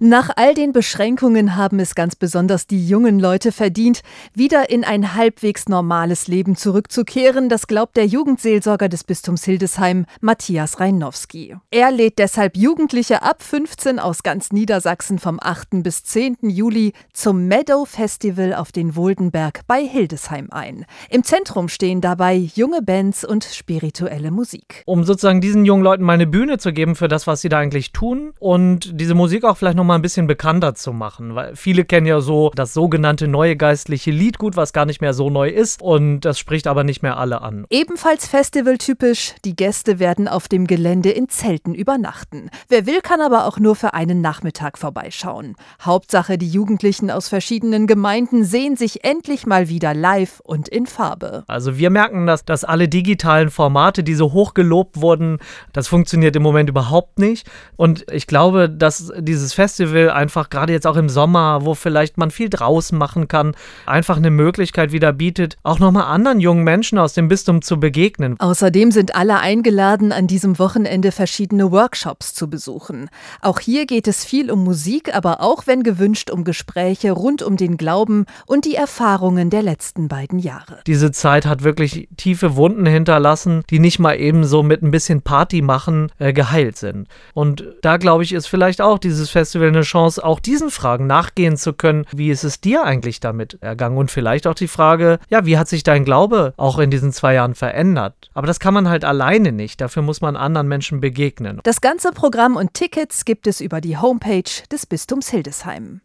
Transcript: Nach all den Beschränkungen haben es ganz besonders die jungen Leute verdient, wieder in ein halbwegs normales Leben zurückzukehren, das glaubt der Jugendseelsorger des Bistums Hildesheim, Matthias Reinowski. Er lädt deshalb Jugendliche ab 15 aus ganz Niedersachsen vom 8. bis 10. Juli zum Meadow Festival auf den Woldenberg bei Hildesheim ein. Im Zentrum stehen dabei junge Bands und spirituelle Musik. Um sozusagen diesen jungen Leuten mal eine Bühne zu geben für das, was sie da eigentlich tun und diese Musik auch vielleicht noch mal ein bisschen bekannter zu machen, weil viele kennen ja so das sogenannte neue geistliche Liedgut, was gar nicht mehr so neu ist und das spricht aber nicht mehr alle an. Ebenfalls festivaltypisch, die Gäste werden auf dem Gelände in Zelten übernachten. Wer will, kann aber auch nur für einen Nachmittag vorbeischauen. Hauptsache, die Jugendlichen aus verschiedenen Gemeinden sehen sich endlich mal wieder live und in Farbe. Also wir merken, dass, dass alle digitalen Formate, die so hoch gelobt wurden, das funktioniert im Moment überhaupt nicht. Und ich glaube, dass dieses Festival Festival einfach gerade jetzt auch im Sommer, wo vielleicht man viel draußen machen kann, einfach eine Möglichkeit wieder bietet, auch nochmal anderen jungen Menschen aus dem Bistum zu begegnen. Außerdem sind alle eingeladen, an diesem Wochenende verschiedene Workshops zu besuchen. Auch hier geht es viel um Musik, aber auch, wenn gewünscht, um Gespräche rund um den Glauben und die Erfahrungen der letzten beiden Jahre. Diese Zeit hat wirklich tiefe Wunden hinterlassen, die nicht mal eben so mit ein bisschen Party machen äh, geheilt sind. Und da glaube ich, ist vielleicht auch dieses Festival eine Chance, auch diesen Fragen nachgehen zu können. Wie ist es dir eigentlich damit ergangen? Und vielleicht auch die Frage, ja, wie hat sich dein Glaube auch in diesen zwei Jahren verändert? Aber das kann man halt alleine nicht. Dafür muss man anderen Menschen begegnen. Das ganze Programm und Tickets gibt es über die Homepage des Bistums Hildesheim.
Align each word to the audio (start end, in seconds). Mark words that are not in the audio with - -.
Nach 0.00 0.30
all 0.36 0.54
den 0.54 0.70
Beschränkungen 0.70 1.56
haben 1.56 1.80
es 1.80 1.96
ganz 1.96 2.14
besonders 2.14 2.68
die 2.68 2.86
jungen 2.86 3.18
Leute 3.18 3.50
verdient, 3.50 4.02
wieder 4.32 4.70
in 4.70 4.84
ein 4.84 5.16
halbwegs 5.16 5.68
normales 5.68 6.28
Leben 6.28 6.54
zurückzukehren, 6.54 7.48
das 7.48 7.66
glaubt 7.66 7.96
der 7.96 8.06
Jugendseelsorger 8.06 8.88
des 8.88 9.02
Bistums 9.02 9.42
Hildesheim, 9.42 10.06
Matthias 10.20 10.78
Reinowski. 10.78 11.56
Er 11.72 11.90
lädt 11.90 12.20
deshalb 12.20 12.56
Jugendliche 12.56 13.24
ab 13.24 13.42
15 13.42 13.98
aus 13.98 14.22
ganz 14.22 14.52
Niedersachsen 14.52 15.18
vom 15.18 15.40
8. 15.42 15.82
bis 15.82 16.04
10. 16.04 16.36
Juli 16.42 16.92
zum 17.12 17.48
Meadow 17.48 17.84
Festival 17.84 18.54
auf 18.54 18.70
den 18.70 18.94
Woldenberg 18.94 19.62
bei 19.66 19.84
Hildesheim 19.84 20.46
ein. 20.52 20.84
Im 21.10 21.24
Zentrum 21.24 21.68
stehen 21.68 22.00
dabei 22.00 22.36
junge 22.36 22.82
Bands 22.82 23.24
und 23.24 23.42
spirituelle 23.42 24.30
Musik. 24.30 24.84
Um 24.86 25.02
sozusagen 25.02 25.40
diesen 25.40 25.64
jungen 25.64 25.82
Leuten 25.82 26.04
mal 26.04 26.12
eine 26.12 26.28
Bühne 26.28 26.58
zu 26.58 26.72
geben 26.72 26.94
für 26.94 27.08
das, 27.08 27.26
was 27.26 27.40
sie 27.40 27.48
da 27.48 27.58
eigentlich 27.58 27.90
tun 27.90 28.32
und 28.38 29.00
diese 29.00 29.16
Musik 29.16 29.42
auch 29.42 29.56
vielleicht 29.56 29.76
noch 29.76 29.87
mal 29.88 29.96
ein 29.96 30.02
bisschen 30.02 30.28
bekannter 30.28 30.76
zu 30.76 30.92
machen, 30.92 31.34
weil 31.34 31.56
viele 31.56 31.84
kennen 31.84 32.06
ja 32.06 32.20
so 32.20 32.52
das 32.54 32.72
sogenannte 32.72 33.26
neue 33.26 33.56
geistliche 33.56 34.12
Liedgut, 34.12 34.54
was 34.56 34.72
gar 34.72 34.86
nicht 34.86 35.00
mehr 35.00 35.14
so 35.14 35.30
neu 35.30 35.48
ist 35.48 35.82
und 35.82 36.20
das 36.20 36.38
spricht 36.38 36.68
aber 36.68 36.84
nicht 36.84 37.02
mehr 37.02 37.18
alle 37.18 37.42
an. 37.42 37.66
Ebenfalls 37.70 38.28
festivaltypisch, 38.28 39.34
die 39.44 39.56
Gäste 39.56 39.98
werden 39.98 40.28
auf 40.28 40.46
dem 40.46 40.68
Gelände 40.68 41.10
in 41.10 41.28
Zelten 41.28 41.74
übernachten. 41.74 42.50
Wer 42.68 42.86
will, 42.86 43.00
kann 43.00 43.20
aber 43.20 43.46
auch 43.46 43.58
nur 43.58 43.74
für 43.74 43.94
einen 43.94 44.20
Nachmittag 44.20 44.78
vorbeischauen. 44.78 45.56
Hauptsache, 45.82 46.38
die 46.38 46.48
Jugendlichen 46.48 47.10
aus 47.10 47.28
verschiedenen 47.28 47.86
Gemeinden 47.86 48.44
sehen 48.44 48.76
sich 48.76 49.04
endlich 49.04 49.46
mal 49.46 49.68
wieder 49.68 49.94
live 49.94 50.40
und 50.40 50.68
in 50.68 50.86
Farbe. 50.86 51.44
Also 51.48 51.78
wir 51.78 51.90
merken, 51.90 52.26
dass, 52.26 52.44
dass 52.44 52.62
alle 52.62 52.88
digitalen 52.88 53.50
Formate, 53.50 54.04
die 54.04 54.14
so 54.14 54.32
hoch 54.32 54.54
gelobt 54.54 55.00
wurden, 55.00 55.38
das 55.72 55.88
funktioniert 55.88 56.36
im 56.36 56.42
Moment 56.42 56.68
überhaupt 56.68 57.18
nicht. 57.18 57.50
Und 57.76 58.04
ich 58.12 58.26
glaube, 58.26 58.68
dass 58.68 59.12
dieses 59.18 59.54
Festival 59.54 59.77
Festival 59.78 60.10
einfach 60.10 60.50
gerade 60.50 60.72
jetzt 60.72 60.86
auch 60.86 60.96
im 60.96 61.08
Sommer, 61.08 61.64
wo 61.64 61.74
vielleicht 61.74 62.18
man 62.18 62.30
viel 62.30 62.50
draußen 62.50 62.98
machen 62.98 63.28
kann, 63.28 63.54
einfach 63.86 64.16
eine 64.16 64.30
Möglichkeit 64.30 64.90
wieder 64.90 65.12
bietet, 65.12 65.56
auch 65.62 65.78
nochmal 65.78 66.04
anderen 66.04 66.40
jungen 66.40 66.64
Menschen 66.64 66.98
aus 66.98 67.12
dem 67.14 67.28
Bistum 67.28 67.62
zu 67.62 67.78
begegnen. 67.78 68.34
Außerdem 68.40 68.90
sind 68.90 69.14
alle 69.14 69.38
eingeladen, 69.38 70.10
an 70.10 70.26
diesem 70.26 70.58
Wochenende 70.58 71.12
verschiedene 71.12 71.70
Workshops 71.70 72.34
zu 72.34 72.50
besuchen. 72.50 73.08
Auch 73.40 73.60
hier 73.60 73.86
geht 73.86 74.08
es 74.08 74.24
viel 74.24 74.50
um 74.50 74.64
Musik, 74.64 75.14
aber 75.14 75.40
auch, 75.40 75.66
wenn 75.66 75.84
gewünscht, 75.84 76.30
um 76.30 76.42
Gespräche 76.42 77.12
rund 77.12 77.42
um 77.42 77.56
den 77.56 77.76
Glauben 77.76 78.26
und 78.46 78.64
die 78.64 78.74
Erfahrungen 78.74 79.50
der 79.50 79.62
letzten 79.62 80.08
beiden 80.08 80.40
Jahre. 80.40 80.80
Diese 80.88 81.12
Zeit 81.12 81.46
hat 81.46 81.62
wirklich 81.62 82.08
tiefe 82.16 82.56
Wunden 82.56 82.86
hinterlassen, 82.86 83.62
die 83.70 83.78
nicht 83.78 84.00
mal 84.00 84.14
eben 84.14 84.44
so 84.44 84.64
mit 84.64 84.82
ein 84.82 84.90
bisschen 84.90 85.22
Party 85.22 85.62
machen 85.62 86.10
äh, 86.18 86.32
geheilt 86.32 86.76
sind. 86.76 87.06
Und 87.34 87.64
da 87.82 87.96
glaube 87.96 88.24
ich, 88.24 88.32
ist 88.32 88.48
vielleicht 88.48 88.80
auch 88.80 88.98
dieses 88.98 89.30
Festival 89.30 89.67
eine 89.68 89.82
Chance, 89.82 90.24
auch 90.24 90.40
diesen 90.40 90.70
Fragen 90.70 91.06
nachgehen 91.06 91.56
zu 91.56 91.72
können. 91.72 92.06
Wie 92.12 92.30
ist 92.30 92.44
es 92.44 92.60
dir 92.60 92.84
eigentlich 92.84 93.20
damit 93.20 93.58
ergangen? 93.60 93.96
Und 93.96 94.10
vielleicht 94.10 94.46
auch 94.46 94.54
die 94.54 94.68
Frage, 94.68 95.18
ja, 95.28 95.46
wie 95.46 95.58
hat 95.58 95.68
sich 95.68 95.82
dein 95.82 96.04
Glaube 96.04 96.54
auch 96.56 96.78
in 96.78 96.90
diesen 96.90 97.12
zwei 97.12 97.34
Jahren 97.34 97.54
verändert? 97.54 98.30
Aber 98.34 98.46
das 98.46 98.60
kann 98.60 98.74
man 98.74 98.88
halt 98.88 99.04
alleine 99.04 99.52
nicht. 99.52 99.80
Dafür 99.80 100.02
muss 100.02 100.20
man 100.20 100.36
anderen 100.36 100.68
Menschen 100.68 101.00
begegnen. 101.00 101.60
Das 101.62 101.80
ganze 101.80 102.12
Programm 102.12 102.56
und 102.56 102.74
Tickets 102.74 103.24
gibt 103.24 103.46
es 103.46 103.60
über 103.60 103.80
die 103.80 103.96
Homepage 103.96 104.42
des 104.70 104.86
Bistums 104.86 105.28
Hildesheim. 105.30 106.00